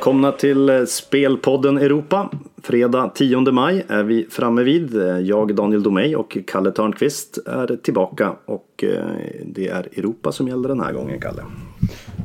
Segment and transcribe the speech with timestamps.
[0.00, 2.30] välkomna till eh, Spelpodden Europa.
[2.62, 4.96] Fredag 10 maj är vi framme vid.
[4.96, 9.04] Eh, jag, Daniel Domeij och Kalle Törnqvist är tillbaka och eh,
[9.44, 11.42] det är Europa som gäller den här gången, Kalle.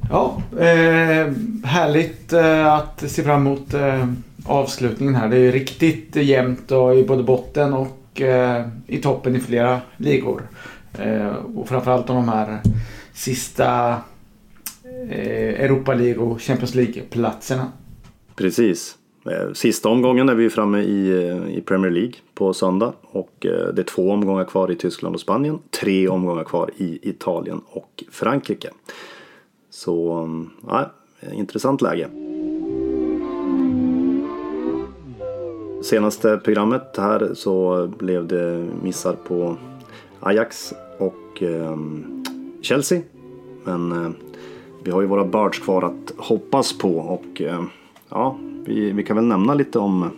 [0.09, 1.33] Ja, eh,
[1.63, 2.33] härligt
[2.67, 4.07] att se fram emot eh,
[4.45, 5.29] avslutningen här.
[5.29, 10.41] Det är riktigt jämnt och i både botten och eh, i toppen i flera ligor.
[11.55, 12.59] och framförallt de här
[13.13, 13.95] sista
[15.09, 17.71] Eh, Europa League och Champions League-platserna.
[18.35, 18.97] Precis.
[19.25, 23.79] Eh, sista omgången är vi framme i, eh, i Premier League på söndag och det
[23.79, 25.59] är två omgångar kvar i Tyskland och Spanien.
[25.81, 28.69] Tre omgångar kvar i Italien och Frankrike.
[29.69, 30.91] Så, mm, ja,
[31.33, 32.09] intressant läge.
[35.83, 39.57] Senaste programmet här så blev det missar på
[40.19, 41.43] Ajax och
[42.61, 43.01] Chelsea.
[43.63, 44.15] Men
[44.85, 47.63] vi har ju våra birds kvar att hoppas på och eh,
[48.09, 50.09] ja, vi, vi kan väl nämna lite om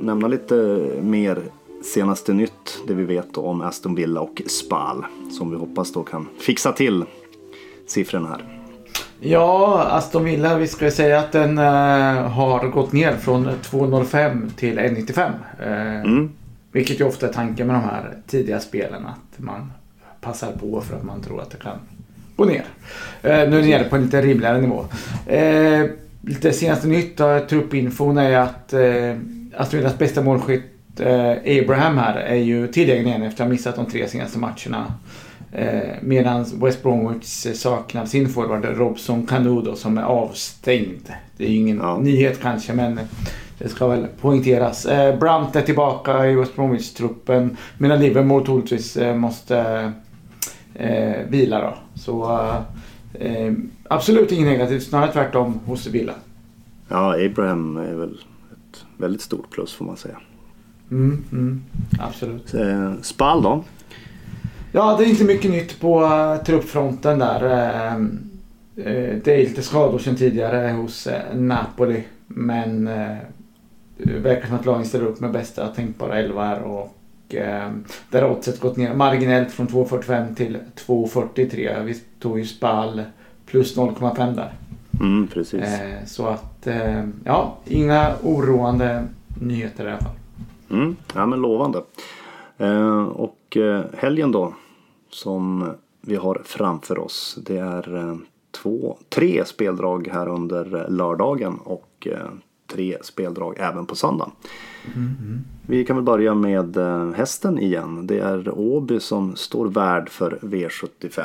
[0.00, 0.54] nämna lite
[1.02, 1.42] mer
[1.84, 6.28] senaste nytt, det vi vet om Aston Villa och Spal som vi hoppas då kan
[6.40, 7.04] fixa till
[7.86, 8.44] siffrorna här.
[9.20, 11.64] Ja, Aston Villa, vi ska säga att den uh,
[12.28, 15.30] har gått ner från 2,05 till 1,95.
[15.60, 16.30] Uh, mm.
[16.72, 19.72] Vilket ju ofta är tanken med de här tidiga spelen, att man
[20.20, 21.78] passar på för att man tror att det kan
[22.38, 22.64] gå ner.
[23.22, 24.84] Eh, nu är det nere på en lite rimligare nivå.
[25.26, 25.84] Eh,
[26.20, 29.16] lite senaste nytt av truppinfon är att eh,
[29.56, 33.76] Aston Villas bästa målskytt eh, Abraham här är ju tillgänglig igen efter att ha missat
[33.76, 34.94] de tre senaste matcherna.
[36.00, 41.12] Medan West Bromwich saknar sin forward Robson Canudo som är avstängd.
[41.36, 41.98] Det är ju ingen ja.
[41.98, 43.00] nyhet kanske men
[43.58, 44.86] det ska väl poängteras.
[45.20, 49.92] Brandt är tillbaka i West Bromwich-truppen medan Liverpool troligtvis måste
[50.78, 51.74] eh, vila då.
[51.94, 52.40] Så
[53.14, 53.52] eh,
[53.88, 56.14] absolut inget negativt, snarare tvärtom hos Villa.
[56.88, 58.20] Ja, Abraham är väl
[58.52, 60.18] ett väldigt stort plus får man säga.
[60.90, 61.62] Mm, mm,
[62.00, 62.54] absolut.
[62.54, 63.64] Eh, Spal då?
[64.72, 67.44] Ja, det är inte mycket nytt på uh, truppfronten där.
[67.44, 68.02] Uh,
[68.76, 72.04] uh, det är lite skador sedan tidigare hos Napoli.
[72.26, 72.84] Men
[73.96, 76.62] det verkar som att lagen ställer upp med bästa tänkbara elva här.
[76.62, 76.97] Och
[77.34, 77.70] eh,
[78.10, 81.84] där har oddset gått ner marginellt från 2,45 till 2,43.
[81.84, 83.02] Vi tog ju Spal
[83.46, 84.52] plus 0,5 där.
[85.00, 85.62] Mm, precis.
[85.62, 89.04] Eh, så att eh, ja, inga oroande
[89.40, 90.16] nyheter i alla fall.
[90.70, 91.82] Mm, ja men lovande.
[92.58, 94.54] Eh, och eh, helgen då
[95.10, 97.38] som vi har framför oss.
[97.46, 98.16] Det är eh,
[98.62, 102.08] två, tre speldrag här under lördagen och
[102.68, 104.30] tre speldrag även på söndag.
[104.94, 105.44] Mm.
[105.66, 108.06] Vi kan väl börja med eh, hästen igen.
[108.06, 111.22] Det är Åby som står värd för V75.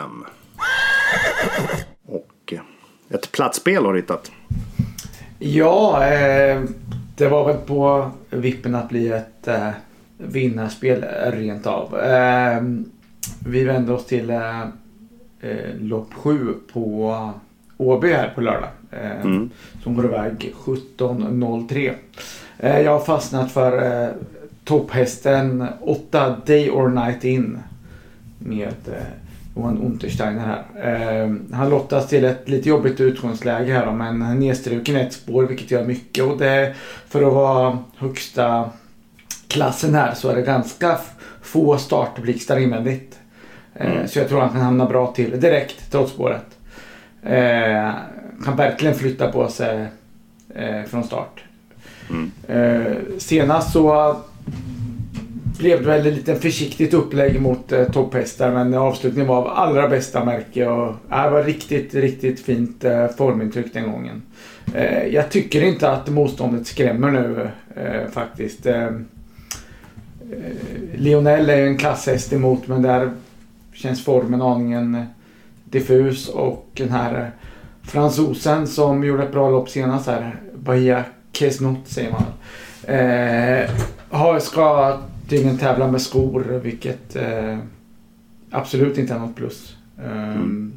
[2.05, 2.59] Och eh,
[3.09, 4.31] ett platsspel har du hittat.
[5.39, 6.61] Ja, eh,
[7.17, 9.69] det var väl på vippen att bli ett eh,
[10.17, 11.99] vinnarspel rent av.
[11.99, 12.61] Eh,
[13.47, 14.61] vi vänder oss till eh,
[15.39, 17.29] eh lopp 7 på
[17.77, 18.69] Åby här på lördag.
[18.91, 19.49] Eh, mm.
[19.83, 21.93] Som går iväg 17.03.
[22.59, 24.09] Eh, jag har fastnat för eh,
[24.63, 27.59] topphästen 8 Day or Night In.
[28.39, 28.75] Med
[29.55, 31.35] Johan Untersteiner här.
[31.55, 36.23] han lottas till ett lite jobbigt utgångsläge här men nedstruken ett spår vilket gör mycket.
[36.23, 36.75] Och det,
[37.07, 38.69] för att vara högsta
[39.47, 40.97] klassen här så är det ganska
[41.41, 43.19] få startblixtar invändigt.
[43.75, 44.07] Mm.
[44.07, 46.52] Så jag tror han kan hamna bra till direkt trots spåret.
[47.25, 47.91] Eh,
[48.45, 49.87] kan verkligen flytta på sig
[50.55, 51.43] eh, från start.
[52.09, 52.31] Mm.
[52.47, 54.15] Eh, senast så
[55.59, 59.87] blev det väl ett lite försiktigt upplägg mot eh, topphästar men avslutningen var av allra
[59.89, 64.21] bästa märke och det var riktigt, riktigt fint eh, formintryck den gången.
[64.73, 68.65] Eh, jag tycker inte att motståndet skrämmer nu eh, faktiskt.
[68.65, 68.91] Eh, eh,
[70.95, 73.11] Lionel är ju en klasshäst emot men där
[73.73, 75.05] känns formen aningen
[75.73, 77.31] diffus och den här
[77.83, 82.23] fransosen som gjorde ett bra lopp senast här, Bahia Kesnot säger man.
[82.83, 83.69] Eh,
[84.09, 84.97] har, ska
[85.29, 87.57] tydligen tävla med skor vilket eh,
[88.51, 89.75] absolut inte är något plus.
[89.99, 90.73] Eh, mm.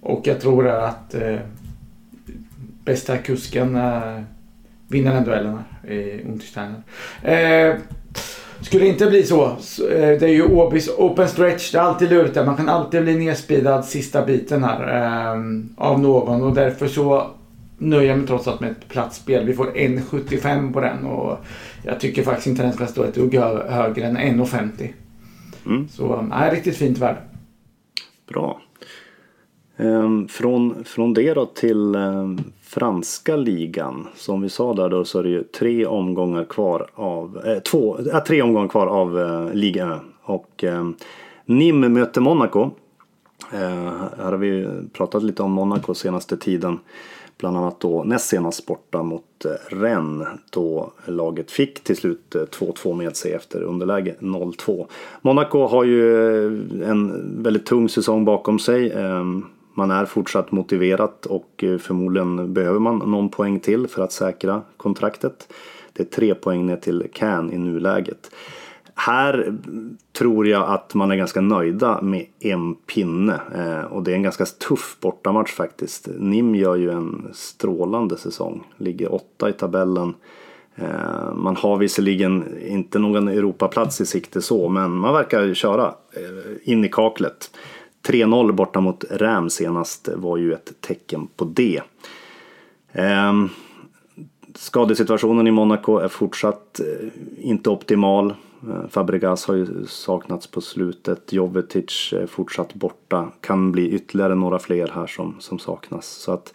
[0.00, 1.38] Och jag tror att eh,
[2.84, 4.20] bästa kusken eh,
[4.88, 6.82] vinner den duellen här i Untersteiner.
[8.60, 9.56] Skulle inte bli så, eh,
[9.90, 12.46] det är ju Åbys open stretch, det är alltid lurigt där.
[12.46, 15.40] Man kan alltid bli nedspeedad sista biten här eh,
[15.76, 17.30] av någon och därför så
[17.78, 19.46] nöjer jag mig trots allt med ett platsspel.
[19.46, 21.38] Vi får 1,75 på den och
[21.84, 23.34] jag tycker faktiskt inte den ska stå ett dugg
[23.68, 24.88] högre än 1,50.
[25.66, 25.88] Mm.
[25.88, 27.18] Så nej, riktigt fint värde.
[28.28, 28.60] Bra.
[29.76, 32.38] Ehm, från, från det då till ehm,
[32.70, 34.08] franska ligan.
[34.14, 37.98] Som vi sa där då så är det ju tre omgångar kvar av, eh, två,
[37.98, 40.00] eh, tre omgångar kvar av eh, ligan.
[40.22, 40.90] Och eh,
[41.44, 42.70] Nim möter Monaco.
[43.52, 46.78] Eh, här har vi pratat lite om Monaco senaste tiden.
[47.38, 52.40] Bland annat då näst senast borta mot eh, Rennes då laget fick till slut eh,
[52.40, 54.86] 2-2 med sig efter underläge 0-2.
[55.22, 58.92] Monaco har ju eh, en väldigt tung säsong bakom sig.
[58.92, 59.44] Ehm,
[59.74, 64.62] man är fortsatt motiverat och eh, förmodligen behöver man någon poäng till för att säkra
[64.76, 65.52] kontraktet.
[65.92, 68.30] Det är tre poäng ner till Cannes i nuläget.
[68.94, 69.58] Här
[70.18, 74.22] tror jag att man är ganska nöjda med en pinne eh, och det är en
[74.22, 76.08] ganska tuff bortamatch faktiskt.
[76.18, 80.14] Nim gör ju en strålande säsong, ligger åtta i tabellen.
[80.74, 85.94] Eh, man har visserligen inte någon Europaplats i sikte så, men man verkar köra
[86.62, 87.50] in i kaklet.
[88.06, 91.82] 3-0 borta mot Räm senast var ju ett tecken på det.
[94.54, 96.80] Skadesituationen i Monaco är fortsatt
[97.38, 98.34] inte optimal.
[98.68, 101.32] Eh, Fabregas har ju saknats på slutet.
[101.32, 103.28] Jovetic är fortsatt borta.
[103.40, 106.06] Kan bli ytterligare några fler här som, som saknas.
[106.06, 106.54] Så att,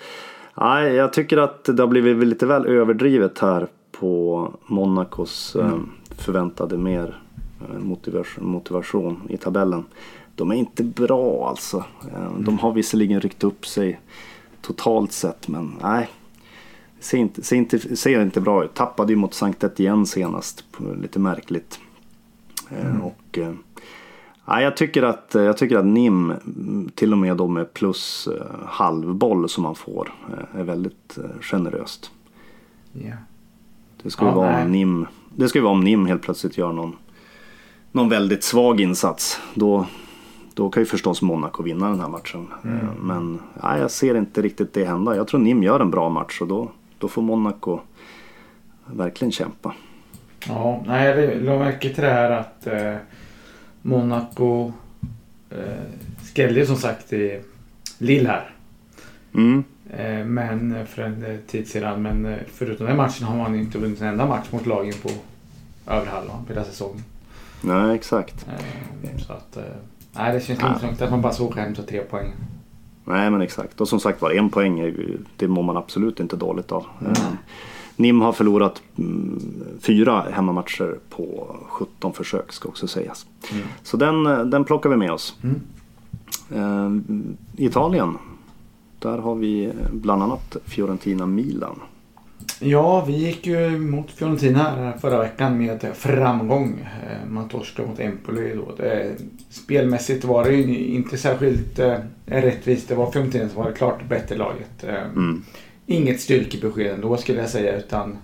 [0.57, 5.67] nej, jag tycker att det har blivit lite väl överdrivet här på Monacos mm.
[5.67, 5.79] eh,
[6.17, 7.19] förväntade mer
[7.61, 9.85] eh, motivation, motivation i tabellen.
[10.35, 11.83] De är inte bra alltså.
[12.39, 13.99] De har visserligen ryckt upp sig
[14.61, 16.09] totalt sett men nej.
[16.99, 18.73] Ser inte, ser inte, ser inte bra ut.
[18.73, 20.63] Tappade ju mot Sankt Etienne senast.
[21.01, 21.79] Lite märkligt.
[22.69, 23.01] Eh, mm.
[23.01, 23.53] Och, eh,
[24.45, 26.33] ja, jag, tycker att, jag tycker att NIM,
[26.95, 30.13] till och med då med plus eh, halvboll som man får,
[30.53, 32.11] är väldigt generöst.
[32.93, 33.17] Yeah.
[34.03, 36.73] Det ska ju ja, vara om NIM, det ska vara om NIM helt plötsligt gör
[36.73, 36.95] någon,
[37.91, 39.39] någon väldigt svag insats.
[39.53, 39.85] Då,
[40.55, 42.47] då kan ju förstås Monaco vinna den här matchen.
[42.63, 42.85] Mm.
[43.01, 45.15] Men ja, jag ser inte riktigt det hända.
[45.15, 47.79] Jag tror NIM gör en bra match och då, då får Monaco
[48.85, 49.73] verkligen kämpa.
[50.47, 52.95] Ja, nej, jag la märke till det här att eh,
[53.81, 54.71] Monaco
[55.49, 55.57] eh,
[56.23, 57.41] skrällde som sagt i
[57.97, 58.55] Lille här.
[59.33, 59.63] Mm.
[59.89, 62.01] Eh, men för en eh, tid sedan.
[62.01, 65.09] Men eh, förutom den matchen har man inte vunnit en enda match mot lagen på
[65.91, 67.03] över halvan på hela säsongen.
[67.61, 68.45] Nej, exakt.
[69.27, 69.57] Så att,
[70.17, 70.75] nej, det känns ja.
[70.81, 72.33] långt att man bara åka hem ta tre poäng.
[73.05, 73.81] Nej, men exakt.
[73.81, 74.93] Och som sagt var, en poäng,
[75.37, 76.85] det mår man absolut inte dåligt av.
[77.01, 77.13] Mm.
[77.95, 79.39] NIM har förlorat mm,
[79.79, 83.25] fyra hemmamatcher på 17 försök ska också sägas.
[83.51, 83.63] Mm.
[83.83, 85.37] Så den, eh, den plockar vi med oss.
[85.43, 85.61] Mm.
[86.53, 87.01] Uh,
[87.57, 88.17] Italien.
[88.99, 91.79] Där har vi bland annat Fiorentina-Milan.
[92.59, 96.89] Ja, vi gick ju mot Fiorentina förra veckan med framgång.
[97.09, 98.75] Eh, man torskade mot Empoli då.
[99.49, 102.87] Spelmässigt var det ju inte särskilt eh, rättvist.
[102.87, 104.83] Det var Fiorentina som var det klart bättre laget.
[104.83, 105.43] Mm
[105.85, 108.17] inget styrkebesked ändå skulle jag säga utan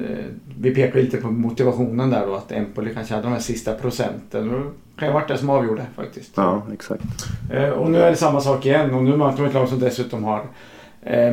[0.00, 0.24] eh,
[0.58, 4.48] vi pekar lite på motivationen där då att Empoli kanske hade de här sista procenten.
[4.48, 6.32] Det kan ju varit det som avgjorde faktiskt.
[6.34, 7.04] Ja, exakt.
[7.52, 9.80] Eh, och nu är det samma sak igen och nu möter de ett lag som
[9.80, 10.46] dessutom har eh,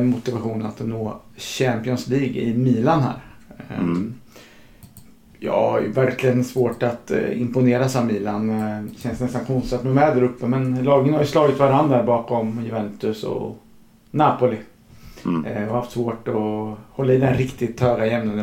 [0.02, 3.18] motivationen att nå Champions League i Milan här.
[3.70, 4.14] Eh, mm.
[5.38, 8.50] Ja, verkligen svårt att eh, imponeras av Milan.
[8.50, 12.02] Eh, känns nästan konstigt att de är där uppe men lagen har ju slagit varandra
[12.02, 13.58] bakom Juventus och
[14.10, 14.58] Napoli.
[15.24, 15.44] Mm.
[15.44, 18.42] Eh, och haft svårt att hålla i den riktigt höga jämna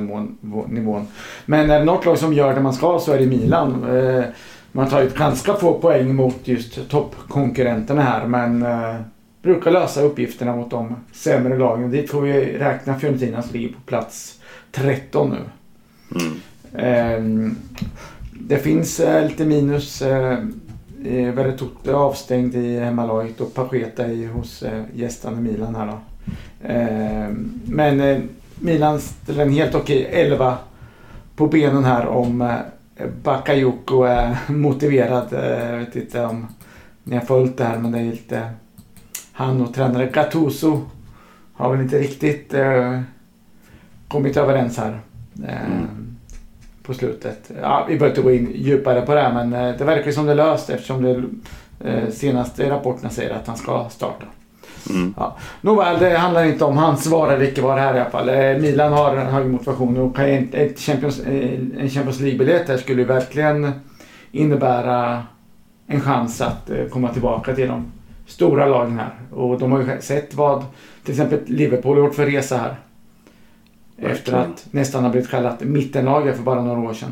[0.67, 1.07] nivån.
[1.45, 3.97] Men är det något lag som gör det man ska så är det Milan.
[3.97, 4.23] Eh,
[4.71, 8.95] man tar ju ganska få poäng mot just toppkonkurrenterna här men eh,
[9.41, 11.91] brukar lösa uppgifterna mot de sämre lagen.
[11.91, 14.39] Dit får vi räkna Fiorentina som ligger på plats
[14.71, 15.39] 13 nu.
[16.19, 16.39] Mm.
[16.73, 17.51] Eh,
[18.33, 20.01] det finns eh, lite minus.
[20.01, 20.39] Eh,
[21.33, 25.99] Verretutte avstängd i hemmalaget och Pacheta hos eh, gästande Milan här då.
[26.67, 27.29] Eh,
[27.65, 28.19] men eh,
[28.59, 30.57] Milan ställer en helt okej 11
[31.35, 35.27] på benen här om eh, Bakayoko är motiverad.
[35.31, 36.47] Jag vet inte om
[37.03, 38.49] ni har följt det här men det är lite...
[39.33, 40.81] Han och tränare Gattuso
[41.53, 42.53] har väl inte riktigt
[44.07, 44.99] kommit överens här.
[45.37, 46.17] Mm.
[46.83, 47.51] På slutet.
[47.61, 50.31] Ja, vi behöver inte gå in djupare på det här men det verkar som det
[50.31, 51.29] är löst eftersom
[51.79, 54.25] det senaste rapporterna säger att han ska starta.
[54.89, 55.13] Mm.
[55.17, 55.37] Ja.
[55.61, 58.29] Nåväl, det handlar inte om hans vara eller icke vara här i alla fall.
[58.29, 63.71] Eh, Milan har hög motivation och ett Champions, eh, en Champions League-biljett här skulle verkligen
[64.31, 65.23] innebära
[65.87, 67.91] en chans att eh, komma tillbaka till de
[68.31, 69.13] stora lagen här.
[69.31, 70.65] Och de har ju sett vad
[71.03, 72.75] till exempel Liverpool har gjort för resa här.
[73.95, 74.11] Verkligen.
[74.17, 77.11] Efter att nästan ha blivit kallat mittenlaget för bara några år sedan.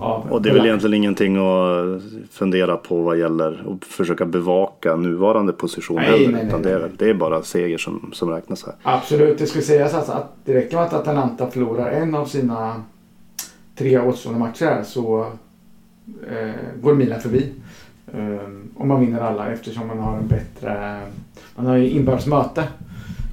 [0.00, 4.96] av Och det är väl egentligen ingenting att fundera på vad gäller att försöka bevaka
[4.96, 6.24] nuvarande position Nej, heller.
[6.24, 8.74] nej, nej, utan det är, väl- det är bara seger som, som räknas här.
[8.82, 12.82] Absolut, det skulle sägas alltså att det räcker med att Atalanta förlorar en av sina
[13.76, 15.26] tre återstående matcher så
[16.30, 16.50] eh,
[16.82, 17.52] går Milan förbi.
[18.14, 21.00] Eh, om man vinner alla eftersom man har en bättre...
[21.56, 22.64] Man har ju inbördes möte.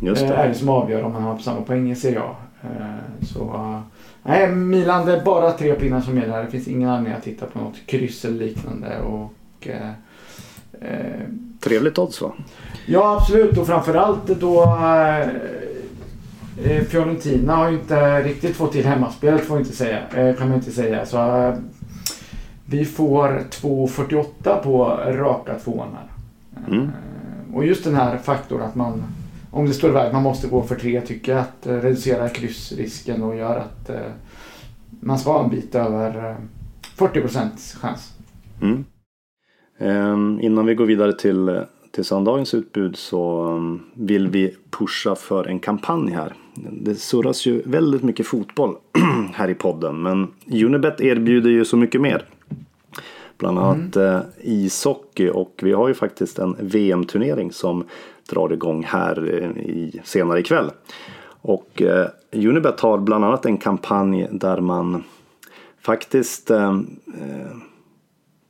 [0.02, 0.36] Just Eh, det.
[0.36, 2.36] är det som avgör om man har samma poäng i Serie A.
[2.64, 3.80] Eh, så eh,
[4.24, 6.44] nej, Milan det är bara tre pinnar som gäller.
[6.44, 9.00] Det finns ingen anledning att titta på något kryss eller liknande.
[9.02, 9.90] Och, eh,
[10.82, 11.22] eh,
[11.60, 12.32] Trevligt odds va?
[12.86, 13.58] Ja, absolut.
[13.58, 14.64] Och framförallt då
[16.64, 20.58] eh, Fiorentina har ju inte riktigt fått till hemmaspelet får inte säga, eh, kan man
[20.58, 21.06] inte säga.
[21.06, 21.18] Så
[22.70, 26.08] vi får 2,48 på raka tvåan här.
[26.68, 26.84] Mm.
[26.84, 29.04] Eh, och just den här faktorn att man,
[29.52, 32.30] om det står i väg, man måste gå för tre tycker jag att eh, reducera
[32.30, 34.12] kryssrisken och gör att eh,
[35.00, 36.36] man ska ha en bit över eh,
[36.96, 37.28] 40
[37.78, 38.14] chans.
[38.62, 38.86] Mm.
[39.80, 45.48] Ehm, innan vi går vidare till, till söndagens utbud så um, vill vi pusha för
[45.48, 46.34] en kampanj här.
[46.72, 48.76] Det surras ju väldigt mycket fotboll
[49.34, 50.28] här i podden men
[50.66, 52.26] Unibet erbjuder ju så mycket mer.
[53.38, 57.84] Bland annat eh, ishockey och vi har ju faktiskt en VM-turnering som
[58.30, 60.72] drar igång här eh, i, senare ikväll.
[61.42, 65.04] Och eh, Unibet har bland annat en kampanj där man
[65.82, 67.58] faktiskt eh, eh,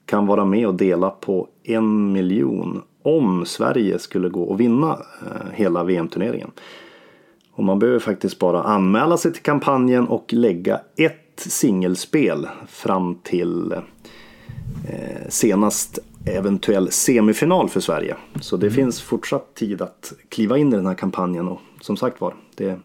[0.05, 4.91] kan vara med och dela på en miljon om Sverige skulle gå och vinna
[5.21, 6.51] eh, hela VM-turneringen.
[7.51, 13.73] Och man behöver faktiskt bara anmäla sig till kampanjen och lägga ett singelspel fram till
[15.29, 18.15] senast eventuell semifinal för Sverige.
[18.41, 22.21] Så det finns fortsatt tid att kliva in i den här kampanjen och som sagt
[22.21, 22.79] var, det,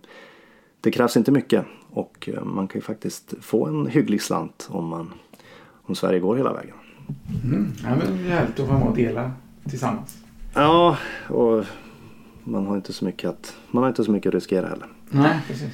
[0.81, 4.89] det krävs inte mycket och eh, man kan ju faktiskt få en hygglig slant om,
[4.89, 5.13] man,
[5.83, 6.75] om Sverige går hela vägen.
[7.45, 7.73] Mm.
[7.83, 9.33] Ja, men det är härligt att vara med och dela
[9.71, 10.17] tillsammans.
[10.55, 10.97] Ja,
[11.29, 11.65] och
[12.45, 14.87] man har inte så mycket att, man har inte så mycket att riskera heller.
[15.11, 15.71] Nej, precis.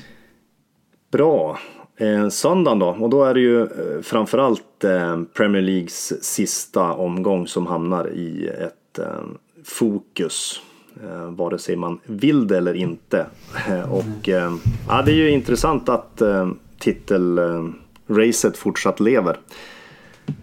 [1.10, 1.58] Bra.
[2.00, 2.86] Eh, söndagen då?
[2.86, 8.46] Och då är det ju eh, framförallt eh, Premier Leagues sista omgång som hamnar i
[8.46, 9.22] ett eh,
[9.64, 10.62] fokus.
[11.04, 13.26] Eh, vare sig man vill det eller inte.
[13.68, 14.52] Eh, och eh,
[14.88, 19.38] ja, det är ju intressant att eh, titelracet fortsatt lever.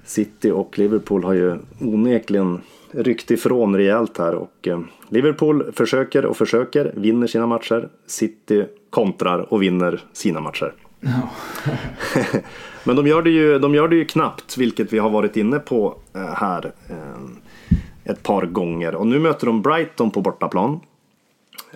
[0.05, 6.37] City och Liverpool har ju onekligen ryckt ifrån rejält här och eh, Liverpool försöker och
[6.37, 7.89] försöker, vinner sina matcher.
[8.07, 10.73] City kontrar och vinner sina matcher.
[12.83, 15.59] Men de gör, det ju, de gör det ju knappt, vilket vi har varit inne
[15.59, 18.95] på eh, här eh, ett par gånger.
[18.95, 20.79] Och nu möter de Brighton på bortaplan.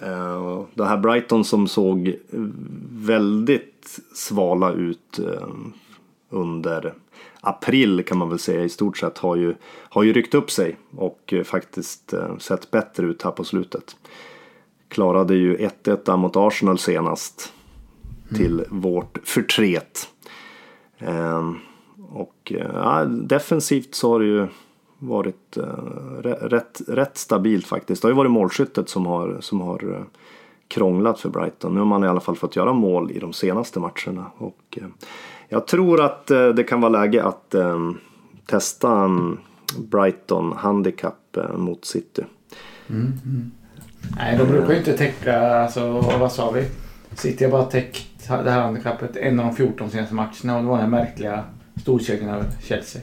[0.02, 2.16] Eh, det här Brighton som såg
[2.92, 5.20] väldigt svala ut
[6.30, 6.94] under
[7.42, 10.78] april kan man väl säga i stort sett har ju, har ju ryckt upp sig
[10.98, 13.96] och faktiskt sett bättre ut här på slutet.
[14.88, 17.54] Klarade ju 1-1 mot Arsenal senast
[18.36, 20.10] till vårt förtret.
[21.00, 21.58] Ehm,
[22.12, 24.48] och eh, ja, defensivt så har det ju
[25.00, 25.64] varit eh,
[26.24, 28.02] rätt, rätt stabilt faktiskt.
[28.02, 30.02] Det har ju varit målskyttet som har, som har eh,
[30.68, 31.74] krånglat för Brighton.
[31.74, 34.26] Nu har man i alla fall fått göra mål i de senaste matcherna.
[34.38, 34.80] Och,
[35.52, 37.98] jag tror att det kan vara läge att ehm,
[38.46, 39.38] testa en
[39.78, 42.24] Brighton handicap mot City.
[44.18, 46.66] Nej, de brukar ju inte täcka, alltså vad sa vi?
[47.16, 50.70] City har bara täckt det här handikappet en av de 14 senaste matcherna och det
[50.70, 51.44] var den märkliga
[51.82, 53.02] storkedjan av Chelsea.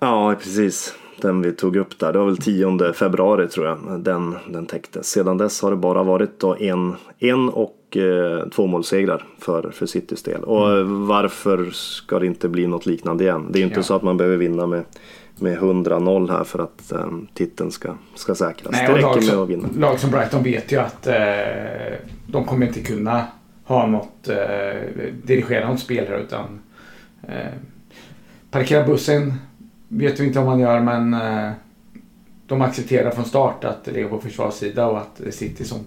[0.00, 0.94] Ja, precis.
[1.20, 2.12] Den vi tog upp där.
[2.12, 4.00] Det var väl 10 februari tror jag.
[4.00, 5.06] Den, den täcktes.
[5.06, 9.86] Sedan dess har det bara varit då en, en och eh, två målsegrar för, för
[9.86, 10.44] Citys del.
[10.44, 13.46] Och eh, varför ska det inte bli något liknande igen?
[13.50, 13.82] Det är ju inte Ja.
[13.82, 14.84] så att man behöver vinna med,
[15.38, 18.72] med 100-0 här för att eh, titeln ska, ska säkras.
[18.72, 19.68] Nej, det räcker med att vinna.
[19.78, 21.14] lag som Brighton vet ju att eh,
[22.26, 23.24] de kommer inte kunna
[23.64, 24.80] ha något, eh,
[25.24, 26.60] dirigera något spel här utan
[27.22, 27.52] eh,
[28.50, 29.34] parkera bussen
[29.88, 31.52] vet vi inte om man gör men eh,
[32.46, 35.78] de accepterar från start att det är på försvarssida och att det är City som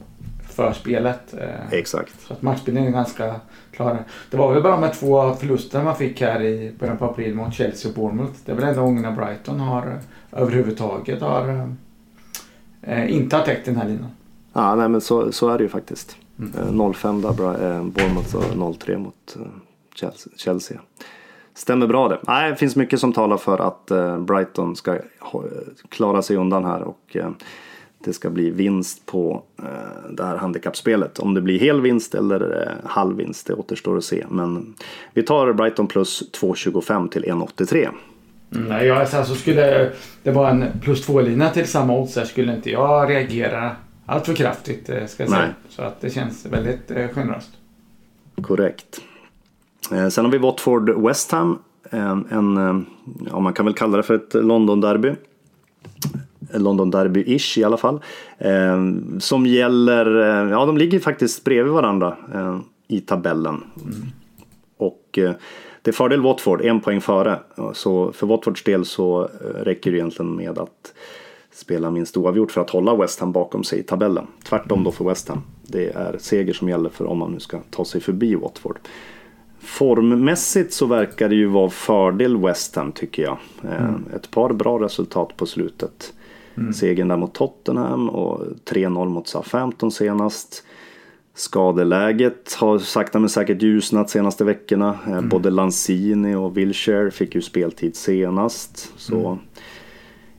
[0.57, 1.33] för spelet.
[1.33, 2.21] Eh, Exakt.
[2.27, 3.35] så att matchbilden är ganska
[3.71, 4.03] klar.
[4.31, 7.35] Det var väl bara de här två förlusterna man fick här i början på april
[7.35, 8.33] mot Chelsea och Bournemouth.
[8.45, 11.69] Det är väl enda gångerna Brighton har eh, överhuvudtaget har
[12.81, 14.09] eh, inte har täckt den här linan.
[14.53, 16.17] Ja, nej, men så, så är det ju faktiskt.
[16.39, 16.51] Mm.
[16.57, 19.41] Eh, 0-5 där, Bra- eh, Bournemouth och 0-3 mot eh,
[20.37, 20.79] Chelsea-.
[21.53, 22.19] Stämmer bra det.
[22.27, 23.91] Nej, det finns mycket som talar för att
[24.27, 24.97] Brighton ska
[25.89, 26.81] klara sig undan här.
[26.81, 27.17] Och,
[28.03, 29.43] det ska bli vinst på
[30.09, 31.19] det här handikappspelet.
[31.19, 34.25] Om det blir hel vinst eller halv vinst, det återstår att se.
[34.29, 34.75] Men
[35.13, 37.89] vi tar Brighton plus 2,25 till 1,83.
[38.55, 39.91] Mm, nej, jag, alltså, skulle
[40.23, 43.71] det vara en plus två-lina till samma odds så skulle inte jag reagera
[44.07, 44.89] allt för kraftigt.
[44.89, 45.41] eh, Ska jag säga.
[45.41, 45.53] Nej.
[45.69, 47.49] Så att det känns väldigt eh, generöst.
[48.41, 49.01] Korrekt.
[49.91, 51.59] Eh, sen har vi Watford West Ham.
[51.91, 52.85] En,
[53.31, 55.15] ja, man kan väl kalla det för ett London-derby.
[56.53, 58.01] Ett London-derby-ish i alla fall.
[59.19, 60.05] Som gäller,
[60.47, 62.17] ja de ligger faktiskt bredvid varandra
[62.87, 63.63] i tabellen.
[64.77, 65.31] Och eh,
[65.81, 67.39] det är fördel Watford, en poäng före.
[67.73, 70.93] Så för Watfords del så räcker det egentligen med att
[71.57, 74.27] spela minst oavgjort för att hålla West Ham bakom sig i tabellen.
[74.43, 75.41] Tvärtom då för West Ham.
[75.67, 78.79] Det är seger som gäller för om man nu ska ta sig förbi Watford.
[79.59, 83.37] Formmässigt så verkar det ju vara fördel West Ham tycker jag.
[83.63, 86.13] Eh, Ett par bra resultat på slutet.
[86.75, 90.63] Segern där mot Tottenham och 3-0 mot Southampton senast.
[91.35, 94.97] Skadeläget har sakta men säkert ljusnat senaste veckorna.
[95.07, 98.93] Eh, Både Lanzini och Wilshere fick ju speltid senast.
[98.97, 99.37] Så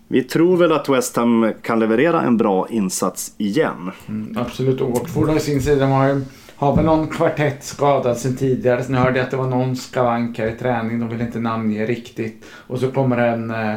[0.09, 3.91] vi tror väl att West Ham kan leverera en bra insats igen.
[4.09, 4.81] Mm, absolut.
[4.81, 5.81] Watford har sin sida.
[5.81, 6.25] De har, ju-
[6.57, 8.83] har väl någon kvartett skadad sen tidigare.
[8.85, 11.00] Sen hörde jag att det var någon skavank här i träning.
[11.00, 12.45] De vill inte namnge riktigt.
[12.50, 13.77] Och så kommer en eh,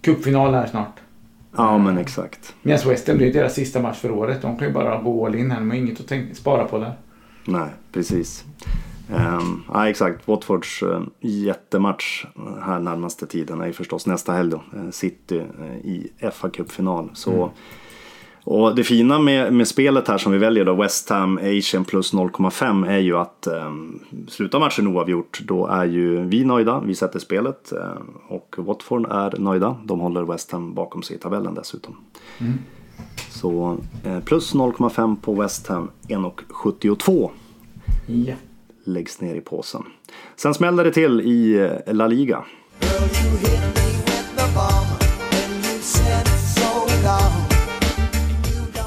[0.00, 0.94] cupfinal här snart.
[1.56, 2.54] Ja men exakt.
[2.62, 4.42] Medan West Ham, det är deras sista match för året.
[4.42, 5.58] De kan ju bara gå all in här.
[5.60, 6.94] De har inget att tänka, spara på där.
[7.44, 8.44] Nej, precis.
[9.14, 10.28] Um, ja, exakt.
[10.28, 12.24] Watfords uh, jättematch
[12.62, 14.56] här närmaste tiden är ju förstås nästa helg då.
[14.56, 17.10] eh, City eh, i fa Cup-final.
[17.14, 17.50] Så,
[18.44, 22.14] Och det fina med, med spelet här som vi väljer då, West Ham Asian plus
[22.14, 27.18] 0,5 är ju att um, slutar matchen oavgjort då är ju vi nöjda, vi sätter
[27.18, 29.76] spelet eh, och Watford är nöjda.
[29.84, 31.96] De håller West Ham bakom sig i tabellen dessutom.
[33.30, 37.30] Så eh, plus 0,5 på West Ham, 1,72
[38.06, 38.34] Ja
[38.86, 39.82] läggs ner i påsen.
[40.36, 41.54] Sen smäller det till i
[41.86, 42.44] eh, La Liga.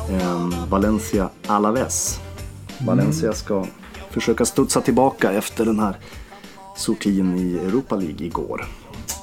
[0.10, 2.20] Ehm, Valencia Alaves.
[2.86, 3.66] Valencia ska
[4.10, 5.96] försöka studsa tillbaka efter den här
[6.76, 8.66] sortin i Europa League igår.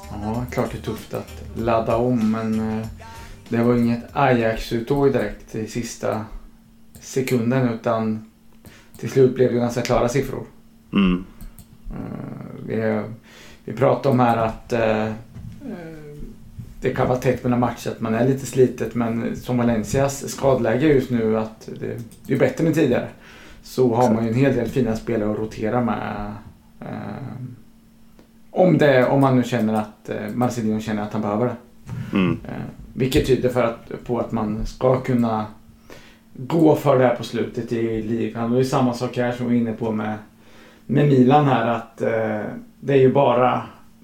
[0.09, 2.87] Ja, klart det är tufft att ladda om men eh,
[3.49, 6.25] det var inget Ajax-uttåg direkt i sista
[6.99, 8.31] sekunden utan
[8.97, 10.43] till slut blev det ganska klara siffror.
[10.93, 11.25] Mm.
[11.91, 13.01] Eh, Vi,
[13.65, 15.13] vi pratade om här att eh, eh,
[16.81, 20.87] det kan vara tätt mellan matcher, att man är lite slitet men som Valencias skadeläge
[20.87, 23.07] just nu att det, är bättre än tidigare.
[23.63, 26.33] Så har man ju en hel del fina spelare att rotera med.
[28.51, 31.55] Om, det, om man nu känner att Marcelino känner att han behöver det.
[32.17, 32.37] Mm.
[32.93, 35.45] Vilket tyder för att, på att man ska kunna
[36.33, 38.43] gå för det här på slutet i ligan.
[38.43, 40.17] Och det är samma sak här som vi är inne på med,
[40.87, 43.61] med Milan här att eh, det är ju bara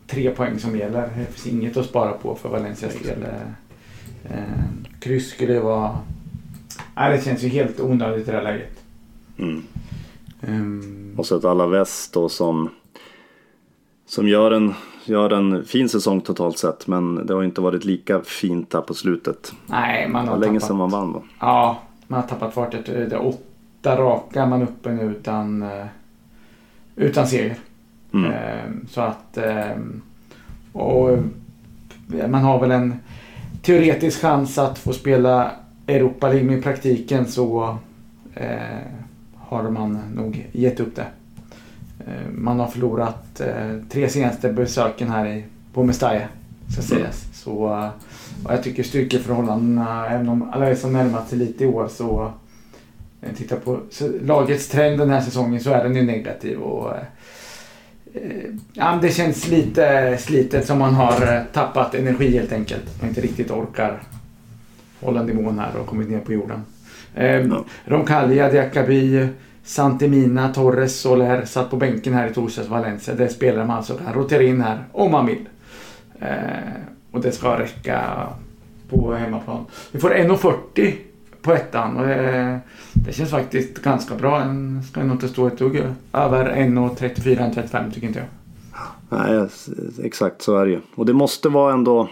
[0.08, 1.02] tre poäng som gäller.
[1.18, 3.24] Det finns inget att spara på för Valencias del.
[3.24, 4.44] Eh, eh,
[5.00, 5.98] kryss skulle vara...
[6.96, 8.84] Nej, det känns ju helt onödigt i det här läget.
[9.38, 9.64] Mm.
[10.42, 12.70] Ehm, Och så ett Alaves då som,
[14.06, 14.74] som gör, en,
[15.06, 16.88] gör en fin säsong totalt sett.
[16.88, 19.54] Men det har inte varit lika fint där på slutet.
[19.68, 20.68] nej, man Det har var länge tappat...
[20.68, 21.24] sedan man vann då.
[21.40, 22.86] Ja, man har tappat fartet.
[22.86, 25.86] Det är åtta raka man uppe nu utan, eh,
[26.96, 27.56] utan seger.
[28.14, 28.32] Mm.
[28.32, 29.38] Ehm, Så att...
[29.38, 30.02] ehm,
[30.74, 31.18] Och
[32.28, 32.96] man har väl en
[33.62, 35.52] teoretisk chans att få spela
[35.88, 37.78] Europa League, men i praktiken så
[38.36, 38.80] eh,
[39.38, 41.06] har man nog gett upp det.
[42.00, 46.22] Eh, Man har förlorat eh, tre senaste besöken här i, på Mestalla,
[46.70, 47.26] ska sägas.
[47.34, 47.90] Så eh,
[48.50, 52.32] jag tycker styrkeförhållandena, även om Alaves har närmat sig lite i år så
[53.24, 53.80] när jag tittar på
[54.22, 56.60] lagets trend den här säsongen så är den ju negativ.
[56.60, 57.02] Och, eh,
[58.14, 58.22] eh,
[58.74, 62.84] ja, det känns lite slitet som man har eh, tappat energi helt enkelt.
[63.02, 64.02] Man inte riktigt orkar
[65.00, 66.64] hålla nivån här och kommit ner på jorden.
[67.16, 67.64] Eh, Ja.
[67.86, 69.28] Roncaglia, Diakaby,
[69.64, 73.14] Santemina, Torres, Soler satt på bänken här i torsdags Valencia.
[73.16, 75.50] Det spelar man alltså kan rotera in här om man vill.
[76.20, 76.28] Eh,
[77.12, 78.28] och det ska räcka
[78.90, 79.66] på hemmaplan.
[79.92, 80.94] Vi får 1,40
[81.44, 81.98] på ettan.
[81.98, 82.60] Och det,
[82.94, 84.40] det känns faktiskt ganska bra.
[84.40, 85.76] Den ska nog inte stå ett dugg
[86.14, 88.28] över 1,34, 1,35 tycker inte jag.
[89.10, 89.48] Nej,
[90.04, 90.80] exakt så är det ju.
[90.96, 92.10] Och det måste vara ändå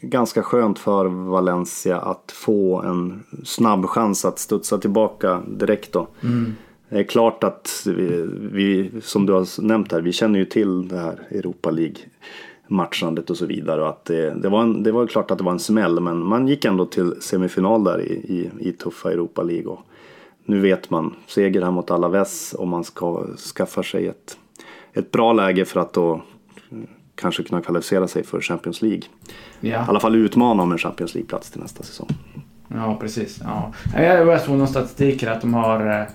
[0.00, 6.08] ganska skönt för Valencia att få en snabb chans att studsa tillbaka direkt då.
[6.88, 10.88] Det är klart att vi, vi, som du har nämnt här, vi känner ju till
[10.88, 11.96] det här Europa League.
[12.68, 13.82] Matchandet och så vidare.
[13.82, 16.18] Och att det, det, var en, det var klart att det var en smäll men
[16.26, 19.66] man gick ändå till semifinal där i, i, i tuffa Europa League.
[19.66, 19.80] Och
[20.44, 24.38] nu vet man, seger här mot Alaves och man ska skaffa sig ett,
[24.92, 26.22] ett bra läge för att då
[26.72, 29.02] mm, kanske kunna kvalificera sig för Champions League.
[29.60, 32.08] I Ja, alla fall utmana om en Champions League-plats till nästa säsong.
[32.68, 33.40] ja precis.
[33.44, 33.72] Ja.
[34.00, 36.00] Jag såg någon statistik här att de har...
[36.00, 36.06] eh,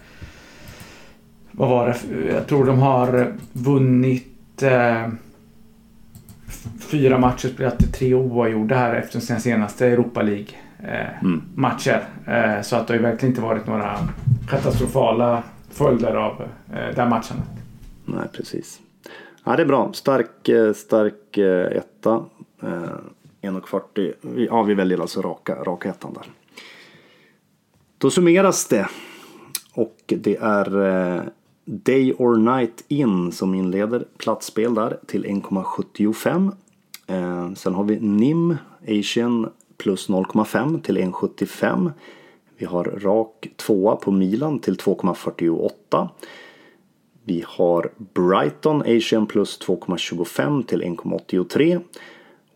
[1.51, 2.31] Vad var det?
[2.33, 5.07] Jag tror de har vunnit eh,
[6.79, 10.33] fyra matcher, spelat tre oavgjorda här efter sina senaste Europa Mm.
[10.33, 12.03] League-matcher.
[12.27, 13.97] Eh, så att det har ju verkligen inte varit några
[14.49, 17.47] katastrofala följder av eh, det här matchandet.
[18.05, 18.79] Nej, precis.
[19.43, 19.93] Ja, det är bra.
[19.93, 22.25] Stark, eh, stark eh, etta.
[22.63, 22.69] Eh,
[23.41, 24.13] 1,40.
[24.21, 26.23] Vi- Ja, vi väljer alltså raka, raka ettan där.
[27.97, 28.87] Då summeras det.
[29.73, 30.85] Och det är
[31.15, 31.21] eh,
[31.65, 36.51] Day or Night In som inleder platsspel där till 1,75.
[37.07, 41.91] Eh, sen har vi NIM Asian plus 0,5 till 1,75.
[42.57, 46.09] Vi har rak tvåa på Milan till 2,48.
[47.23, 51.81] Vi har Brighton Asian plus 2,25 till 1,83.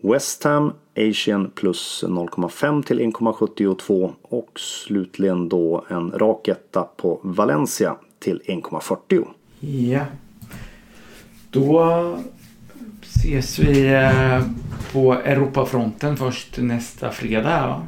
[0.01, 7.95] West Ham Asian plus 0,5 till 1,72 och slutligen då en rak etta på Valencia
[8.25, 9.25] till 1,40.
[9.59, 10.05] Ja.
[11.49, 12.19] Då
[13.01, 14.41] ses vi eh,
[14.93, 17.67] på Europafronten först nästa fredag.
[17.67, 17.81] Va?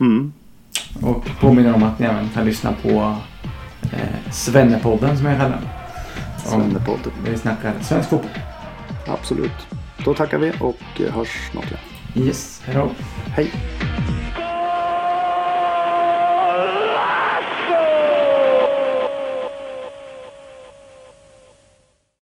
[0.00, 0.32] Mm.
[1.02, 3.16] Och påminner om att ni även kan lyssna på
[3.82, 5.68] eh, Svennepodden som jag kallar den.
[6.44, 7.12] Svennepodden.
[7.24, 8.30] Vi snackar svensk fotboll.
[9.06, 9.66] Absolut.
[10.04, 12.26] Då tackar vi och hörs snart igen.
[12.26, 12.90] Yes, hejdå.
[13.26, 13.50] Hej!